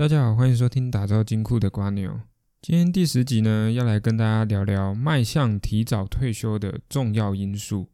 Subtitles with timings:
[0.00, 2.18] 大家好，欢迎收听打造金库的瓜牛。
[2.62, 7.86] 今天第十集呢，要来跟大家聊聊迈向提早退休的重要因素。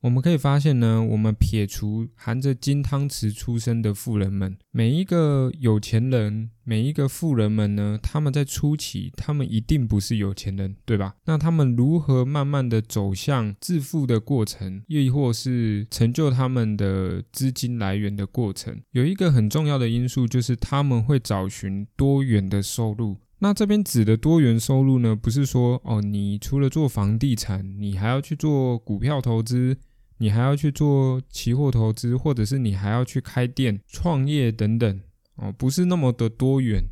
[0.00, 11.16] 我们可以发现呢，我们撇除含着金汤匙出生的富人们，每一个有钱人，每一个富人们呢，他们在初期，他们一定不是有钱人，对吧？
[11.24, 23.16] 那他们如何慢慢的走向致富的过程，亦或是成就他们的资金来源的过程，有一个很重要的因素，就是他们会找寻多元的收入。
[23.40, 29.76] 那这边指的多元收入呢，不是说哦，你除了做房地产，你还要去做股票投资。
[30.20, 35.00] 你还要去做期货投资，或者是你还要去开店、创业等等
[35.36, 36.82] 哦，不是那么的多元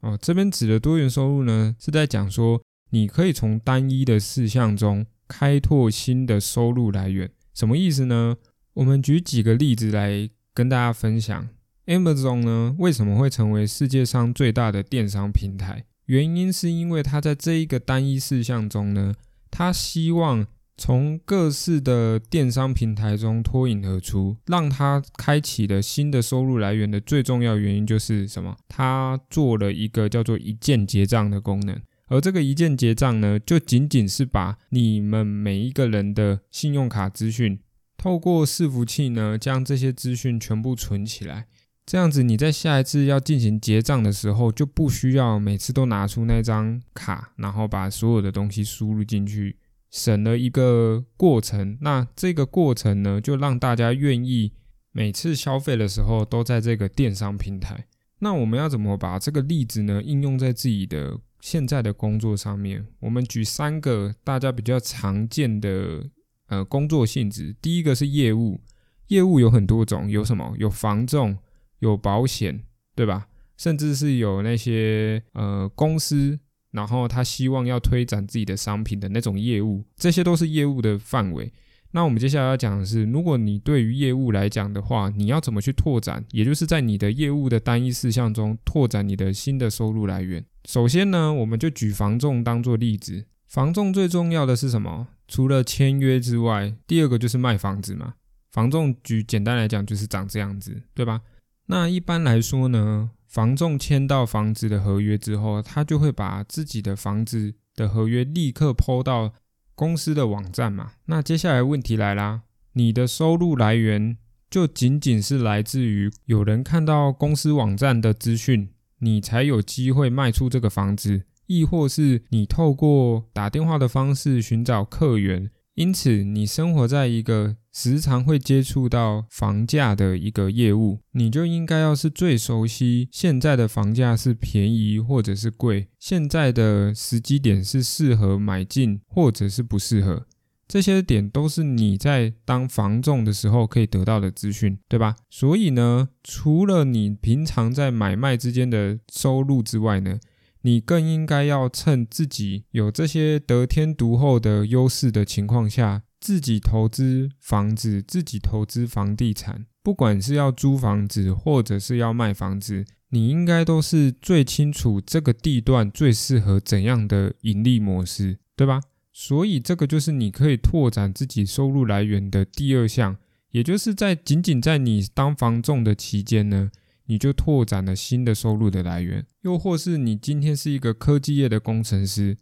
[0.00, 0.18] 哦。
[0.20, 7.30] 这边指的多元收入呢，是在讲说你可以从单一的事项中开拓新的收入来源。
[7.52, 8.36] 什么意思呢？
[8.72, 11.48] 我们举几个例子来跟大家分享。
[11.84, 15.84] Amazon 呢，为什么会成为世界上最大的电商平台？
[16.06, 19.14] 原因是因为它在这一个单一事项中呢，
[19.50, 20.46] 它希望。
[20.76, 28.56] 从各式的电商平台中脱颖而出，让他开启了新的收入来源的最重要原因就是什么？
[28.68, 37.60] 他做了一个叫做一键结账的功能，而这个一键结账呢，就仅仅是把你们每一个人的信用卡资讯，
[37.96, 41.46] 透过伺服器呢，将这些资讯全部存起来，
[41.86, 49.58] 这样子你在下一次要进行结账的时候，就不需要每次都拿出那张卡，然后把所有的东西输入进去。
[49.92, 54.52] 省了一个过程，那这个过程呢，就让大家愿意
[54.90, 57.86] 每次消费的时候都在这个电商平台。
[58.20, 62.86] 那我们要怎么把这个例子呢应用在自己的现在的工作上面？
[63.00, 66.08] 我们举三个大家比较常见的
[66.46, 67.54] 呃工作性质。
[67.60, 68.62] 第一个是业务，
[69.08, 70.54] 业务有很多种，有什么？
[70.56, 71.36] 有房仲，
[71.80, 73.28] 有保险，对吧？
[73.58, 76.40] 甚至是有那些呃公司。
[76.72, 81.52] 然后他希望要推展自己的商品的那种业务，这些都是业务的范围。
[81.94, 86.24] 那我们接下来要讲的是，如果你对于业务来讲的话，你要怎么去拓展？
[86.30, 90.42] 也就是在你的业务的单一事项中拓展你的新的收入来源。
[90.64, 93.26] 首先呢，我们就举房仲当做例子。
[93.46, 95.08] 房仲最重要的是什么？
[95.28, 98.14] 除了签约之外，第二个就是卖房子嘛。
[98.50, 101.20] 房仲举简单来讲就是长这样子，对吧？
[101.66, 103.10] 那一般来说呢？
[103.32, 109.32] 房仲签到房子的合约之后，他就会把自己的房子的合约立刻抛到
[109.74, 110.92] 公司的网站嘛。
[111.06, 112.42] 那接下来问题来啦，
[112.74, 114.18] 你的收入来源
[114.50, 125.50] 就仅仅是来自于有人看到公司网站的资讯，你才有机会卖出这个房子，亦或是你透过打电话的方式寻找客源。
[125.74, 140.26] 因此，你生活在一个时常会接触到房价的一个业务，你就应该要是最熟悉现在的房价是便宜或者是贵，现在的时机点是适合买进或者是不适合，
[140.68, 145.16] 这些点都是你在当房仲的时候可以得到的资讯，对吧？
[145.30, 150.20] 所以呢，除了你平常在买卖之间的收入之外呢？
[150.62, 168.80] 你更应该要趁自己有这些得天独厚的优势的情况下，自己投资房子，自己投资房地产，不管是要租房子或者是要卖房子，你应该都是最清楚这个地段最适合怎样的盈利模式，对吧？
[169.12, 173.18] 所以这个就是你可以拓展自己收入来源的第二项，
[173.50, 176.70] 也就是在仅仅在你当房仲的期间呢。
[177.06, 182.36] 你就拓展了新的收入的来源，又或是你今天是一个科技业的工程师，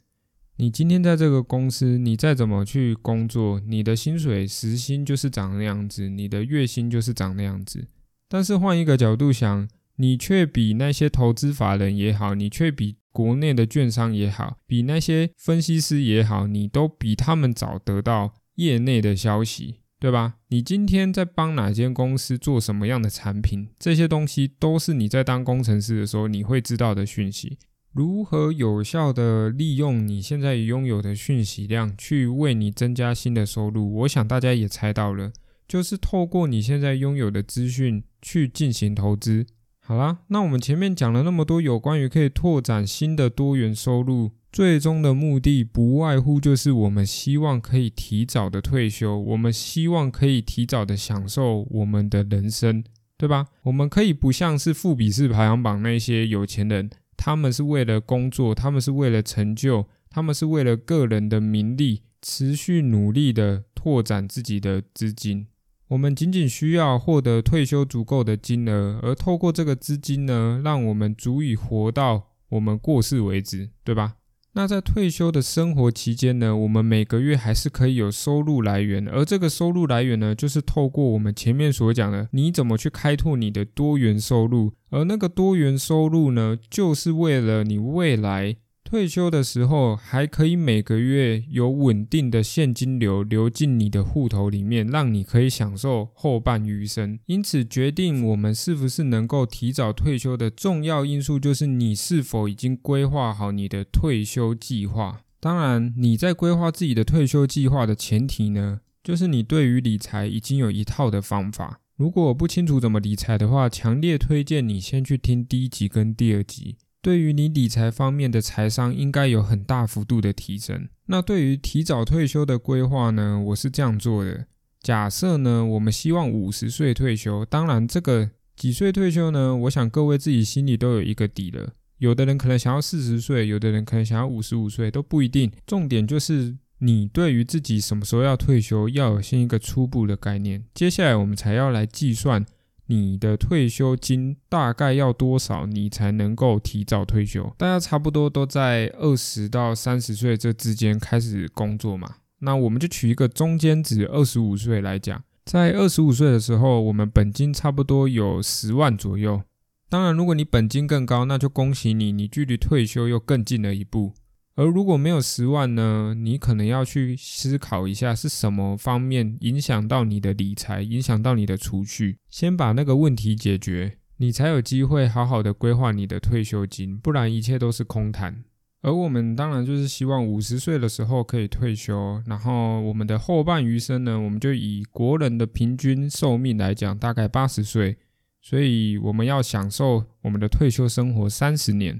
[0.57, 7.89] 你今天在这个公司，你再怎么去工作，你的薪水时薪就是长那样子，你的月薪就是长那样子。
[8.29, 19.80] 但是换一个角度想，你却比那些投资法人也好，你却比国内的券商也好，比那些分析师也好，你都比他们早得到业内的消息。
[20.01, 20.37] 对吧？
[20.49, 23.69] 你今天在帮哪间公司做什么样的产品？
[23.79, 27.59] 这些东西都是你在当工程师的时候你会知道的讯息。
[27.93, 33.95] 如何有效的利用你现在拥有的讯息量去为你增加新的收入？
[33.99, 35.33] 我想大家也猜到了，
[35.69, 39.45] 就是透过你现在拥有的资讯去进行投资。
[39.81, 44.31] 好啦，那我们前面讲了那么多有关于可以拓展新的多元收入。
[44.53, 52.83] 最终的目的不外乎就是我们希望可以提早的退休，我们希望可以提早的享受我们的人生，
[53.17, 53.47] 对吧？
[53.63, 65.47] 我们可以不像是富比士排行榜那些有钱人，他们是为了工作，他们是为了成就，他们是为了个人的名利，持续努力的拓展自己的资金。
[65.87, 74.15] 我们仅仅需要获得退休足够的金额，而透过这个资金呢，让我们足以活到我们过世为止，对吧？
[74.53, 88.57] 那在退休的生活期间呢，我们每个月还是可以有收入来源，而这个收入来源呢，就是透过我们前面所讲的，你怎么去开拓你的多元收入，而那个多元收入呢，就是为了你未来。
[88.91, 97.17] 退休的时候还可以每个月有稳定的现金流流进你的户头里面，让你可以享受后半余生。
[97.27, 105.21] 因此，决定我们是不是能够提早退休的重要因素，就是你是否已经规划好你的退休计划。
[105.39, 111.79] 当然，你在规划自己的退休计划的前提呢，就是你对于理财已经有一套的方法。
[111.97, 116.75] 如果不清楚怎么理财的话，强烈推荐你先去听第一集跟第二集。
[117.03, 120.89] 对于你理财方面的财商，应该有很大幅度的提升。
[121.07, 123.41] 那对于提早退休的规划呢？
[123.41, 124.47] 我是这样做的：
[124.83, 129.57] 假设呢，我们希望五十岁退休，当然这个几岁退休呢？
[129.57, 131.73] 我想各位自己心里都有一个底了。
[131.97, 135.51] 有的人可能想要四十岁，有的人可能想要五十五岁，都不一定。
[135.67, 140.65] 重点就是你对于自己什么时候要退休，要有先一个初步的概念。
[140.75, 142.45] 接下来我们才要来计算。
[142.91, 147.55] 你的退休金大概要多少，你才能够提早退休？
[147.57, 152.17] 大家差不多都在二十到三十岁这之间开始工作嘛。
[152.41, 159.41] 那我们就取一个中间值，二十五岁来讲，在二十五岁的时候，我们本金差不多有十万左右。
[159.89, 164.15] 当然，如果你本金更高，那就恭喜你，你距离退休又更近了一步。
[164.61, 166.15] 而如果没有十万呢？
[166.15, 172.19] 你可能要去思考一下是什么方面影响到你的理财，影响到你的储蓄。
[172.29, 178.45] 先把那个问题解决，你才有机会好好的规划你的退休金，不然一切都是空谈。
[178.83, 187.97] 而我们当然就是希望五十岁的时候可以退休，然后我们的后半余生呢，我们就以国人的平均寿命来讲，大概八十岁，
[188.43, 191.99] 所以我们要享受我们的退休生活三十年。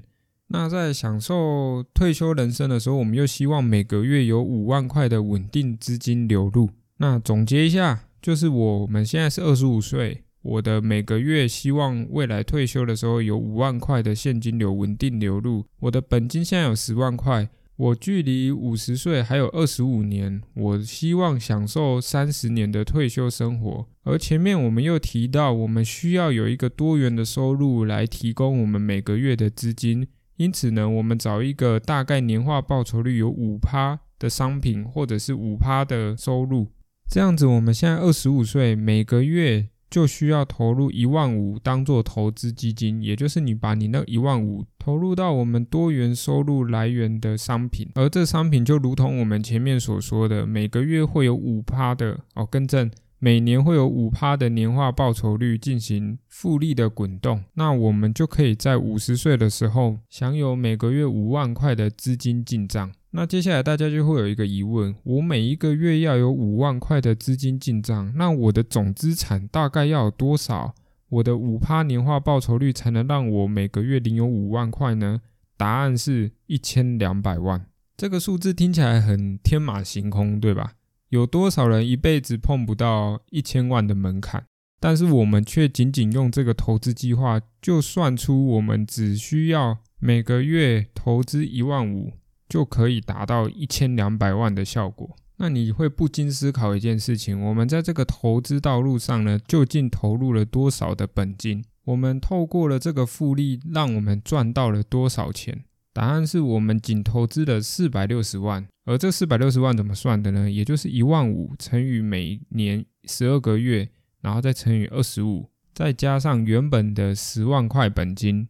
[0.53, 6.69] 那在享受退休人生的时候，我们又希望每个月有五万块的稳定资金流入。
[6.97, 15.65] 那总结一下，就是我们现在是二十五岁，我的每个月希望未来退休的时候有五万块的现金流稳定流入。
[15.79, 23.87] 我的本金现在有十万块，我距离五十岁还有二十五年，我希望享受三十年的退休生活。
[24.03, 30.07] 而前面我们又提到，我们需要有一个多元的收入来提供我们每个月的资金。
[30.41, 36.67] 因此呢，我们找一个大概年化报酬率有五趴的商品，或者是五趴的收入，
[37.07, 52.89] 这样子，我们现在二十五岁，每个月就需要投入一万五当做投资基金，也就是你把你那一万五投入到我们多元收入来源的商品，而这商品就如同我们前面所说的，每个月会有五趴的哦，更正。
[53.23, 62.91] 每年会有五趴的年化报酬率进行复利的滚动，那我们就可以在五十岁的时候享有每个月五万块的资金进账。
[63.11, 70.73] 那接下来大家就会有一个疑问：我每一个月要有五万块的资金进账，那我的总资产大概要有多少？
[71.09, 75.21] 我的五趴年化报酬率才能让我每个月领有五万块呢？
[75.55, 77.67] 答案是一千两百万。
[77.95, 80.73] 这个数字听起来很天马行空，对吧？
[81.11, 84.45] 有多少人一辈子碰不到一千万的门槛？
[84.79, 92.13] 但是我们却仅仅用这个投资计划，就算出我们只需要每个月投资一万五，
[92.47, 95.17] 就可以达到一千两百万的效果。
[95.35, 101.65] 那你会不禁思考一件事情：我们在这个投资道路上呢，究竟投入了多少的本金？
[101.83, 105.65] 我们透过了这个复利，让我们赚到了多少钱？
[105.91, 110.49] 答案是我们仅投资了四百六十万，而这四百六十万怎么算的呢？
[110.49, 113.89] 也就是一万五乘以每年十二个月，
[114.21, 118.47] 然后再乘以二十五，再加上原本的十万块本金，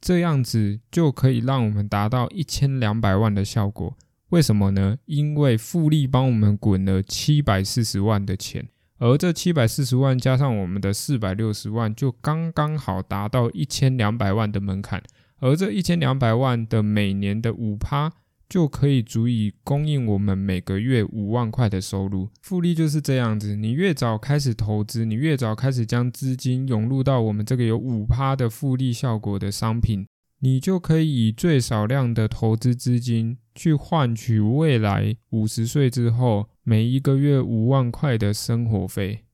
[0.00, 3.96] 这样子就可以让我们达到一千两百万的效果。
[4.30, 4.96] 为什么呢？
[5.04, 8.66] 因为复利帮我们滚了七百四十万的钱，
[8.98, 15.02] 而这七百四十万加上我们的四百六十万，就刚刚好达到一千两百万的门槛。
[15.40, 18.10] 而这一千两百万的每年的五趴，
[18.54, 22.28] 就可以足以供应我们每个月五万块的收入。
[22.40, 30.06] 复利就是这样子，你越早开始投资，你越早开始将资金涌入到我们这个有五趴的复利效果的商品，
[30.38, 39.24] 你就可以以最少量的投资资金去换取未来五十岁之后每一个月五万块的生活费。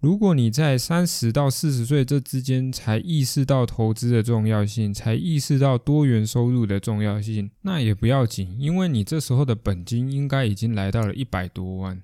[0.00, 12.00] 如果你在三十到四十岁这之间才意识到投资的重要性，才意识到多元收入的重要性，那也不要紧，因为你这时候的本金应该已经来到了一百多万。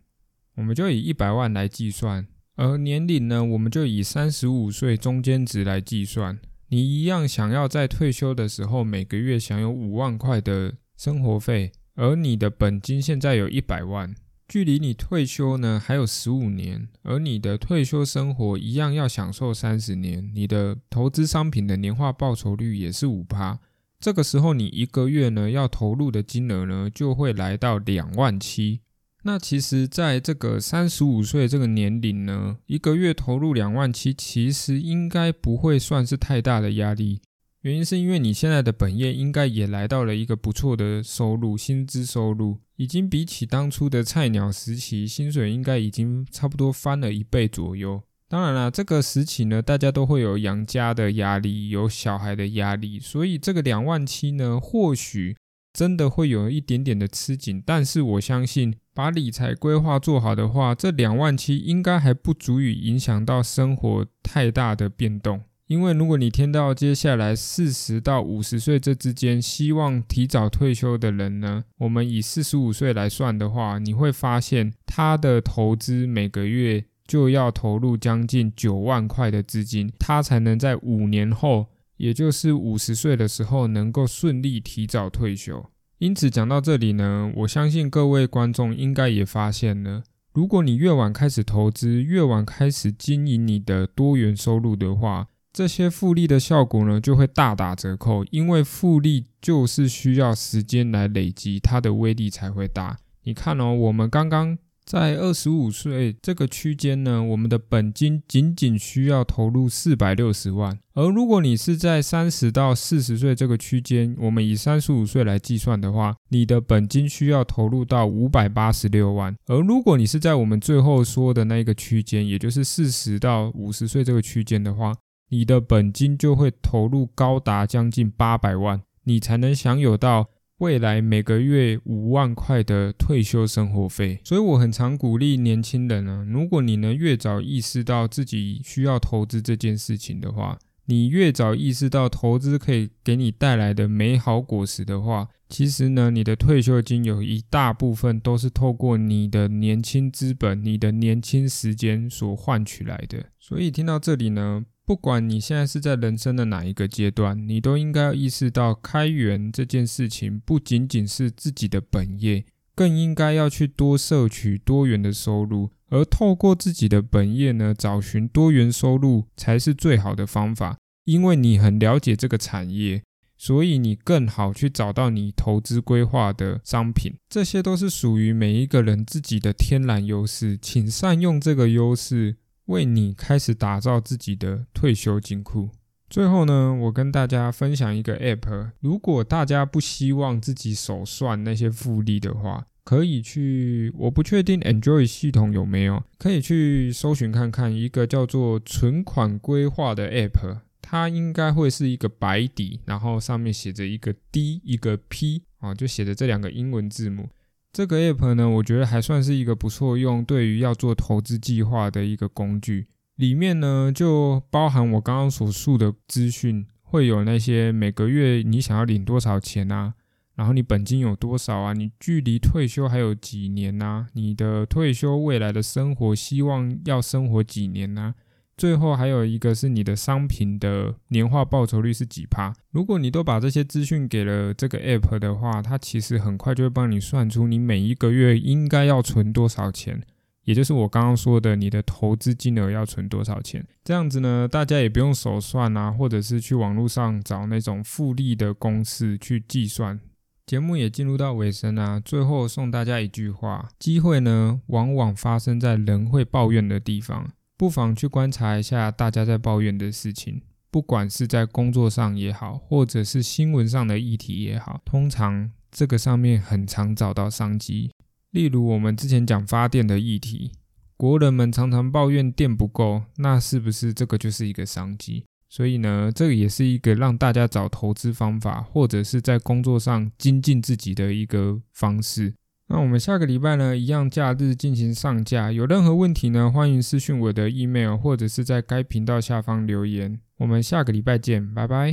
[0.56, 6.40] 我们就以一百万来计算，而年龄呢，我们就以三十五岁中间值来计算。
[6.70, 14.12] 你一样想要在退休的时候每个月享有五万块的生活费，而你的本金现在有一百万，
[14.46, 23.58] 距离你退休呢还有十五年，而你的退休生活一样要享受三十年，你的投资商品的年化报酬率也是五趴。
[23.98, 28.80] 这个时候你一个月呢要投入的金额呢就会来到两万七。
[29.26, 37.22] 那其实，在这个三十五岁这个年龄呢，一个月投入两万七，其实应该不会算是太大的压力。
[37.64, 48.02] 原因是因为你现在的本业应该也来到了一个不错的收入，薪资收入已经比起当初的菜鸟时期，薪水应该已经差不多翻了一倍左右。
[48.28, 55.34] 当然了，这个时期呢，大家都会有养家的压力，有小孩的压力，所以这个两万七呢，或许。
[55.72, 65.40] 真的会有一点点的吃紧，但是我相信把理财规划做好的话，这两万七应该还不足以影响到生活太大的变动。
[65.66, 81.66] 因为如果你听到接下来四十到五十岁这之间希望提早退休的人呢，我们以四十五岁来算的话，你会发现他的投资每个月就要投入将近九万块的资金，他才能在五年后。
[81.96, 85.64] 也就是五十岁的时候能够顺利提早退休。
[85.98, 90.02] 因此讲到这里呢，我相信各位观众应该也发现了，
[90.32, 98.22] 如果你越晚开始投资，越晚开始经营你的多元收入的话，这些复利的效果呢就会大打折扣。
[98.30, 102.98] 因为复利就是需要时间来累积，它的威力才会大。
[103.22, 104.58] 你看哦，我们刚刚。
[104.84, 110.78] 在二十五岁这个区间呢，我们的本金仅仅需要投入四百六十万。
[110.92, 119.34] 而如果你是在三十到四十岁这个区间，我们以三十五岁来计算的话，你的本金需要投入到五百八十六万。
[119.46, 124.94] 而如果你是在我们最后说的那个区间，也就是四十到五十岁这个区间的话，
[125.28, 130.30] 你的本金就会投入高达将近八百万，你才能享有到。
[130.58, 153.26] 未来每个月五万块的退休生活费，所以我很常鼓励年轻人啊，如果你能越早意识到自己需要投资这件事情的话，你越早意识到投资可以给你带来的美好果实的话，其实呢，你的退休金有一大部分都是透过你的年轻资本、你的年轻时间所换取来的。
[153.40, 154.64] 所以听到这里呢。
[154.86, 170.76] 不管你现在是在人生的哪一个阶段，你都应该要意识到，开源这件事情不仅仅是自己的本业，更应该要去多摄取多元的收入，而透过自己的本业呢，找寻多元收入才是最好的方法。
[171.04, 173.02] 因为你很了解这个产业，
[173.38, 182.36] 所以你更好去找到你投资规划的商品，这些都是属于每一个人自己的天然优势，请善用这个优势。
[182.66, 185.70] 为你开始打造自己的退休金库。
[186.08, 188.70] 最后呢，我跟大家分享一个 App。
[188.80, 200.60] 如果大家不希望自己手算那些复利的话，可以去，我不确定 Enjoy 系统有没有，可以去搜寻看看一个叫做存款规划的 App。
[200.82, 207.30] 它应该会是一个白底，然后上面写着一个 D 一个 P 啊，就写着这两个英文字母。
[207.74, 212.86] 这个 app 呢，我觉得还算是一个不错用，对于要做投资计划的一个工具。
[213.16, 219.94] 里面呢，就包含我刚刚所述的资讯，会有那些每个月你想要领多少钱啊，
[220.36, 228.14] 然后你本金有多少啊，你距离退休还有几年啊，你的退休未来的生活希望要生活几年啊。
[228.56, 232.54] 最后还有一个是你的商品的年化报酬率是几趴？
[232.70, 240.00] 如果你都把这些资讯给了这个 app 的话，它其实很快就会帮你算出你每一个月应该要存多少钱，
[240.44, 243.66] 也就是我刚刚说的你的投资金额要存多少钱。
[243.82, 249.98] 这样子呢，大家也不用手算啊，或者是去网络上找那种复利的公式去计算。
[250.46, 257.32] 节目也进入到尾声啊，最后送大家一句话：机会呢，往往发生在人会抱怨的地方。
[257.56, 267.90] 不妨去观察一下大家在抱怨的事情，不管是在工作上也好，或者是新闻上的议题也好，通常这个上面很常找到商机。
[268.30, 270.50] 例如我们之前讲发电的议题，
[270.96, 275.24] 国人们常常抱怨电不够，那是不是这个就是一个商机？
[275.48, 282.34] 所以呢，这个也是一个让大家找投资方法，或者是在工作上精进自己的一个方式。
[282.74, 285.52] 那我们下个礼拜呢，一样假日进行上架。
[285.52, 290.18] 有任何问题呢，欢迎私讯我的 email，或者是在该频道下方留言。
[290.38, 291.92] 我们下个礼拜见，拜拜。